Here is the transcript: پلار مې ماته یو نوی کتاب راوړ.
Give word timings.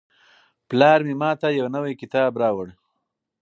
پلار 0.69 0.99
مې 1.07 1.15
ماته 1.21 1.47
یو 1.59 1.67
نوی 1.75 1.93
کتاب 2.01 2.31
راوړ. 2.41 2.67